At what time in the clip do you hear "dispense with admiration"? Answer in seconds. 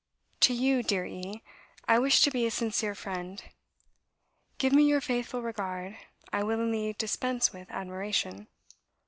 6.93-8.47